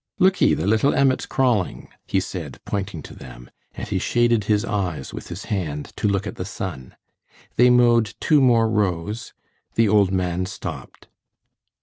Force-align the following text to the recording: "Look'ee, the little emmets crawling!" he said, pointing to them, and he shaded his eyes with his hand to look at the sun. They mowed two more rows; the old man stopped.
"Look'ee, 0.17 0.55
the 0.55 0.65
little 0.65 0.95
emmets 0.95 1.27
crawling!" 1.27 1.87
he 2.07 2.19
said, 2.19 2.59
pointing 2.65 3.03
to 3.03 3.13
them, 3.13 3.51
and 3.75 3.87
he 3.87 3.99
shaded 3.99 4.45
his 4.45 4.65
eyes 4.65 5.13
with 5.13 5.27
his 5.27 5.45
hand 5.45 5.93
to 5.97 6.07
look 6.07 6.25
at 6.25 6.37
the 6.37 6.43
sun. 6.43 6.95
They 7.55 7.69
mowed 7.69 8.15
two 8.19 8.41
more 8.41 8.67
rows; 8.67 9.33
the 9.75 9.87
old 9.87 10.11
man 10.11 10.47
stopped. 10.47 11.07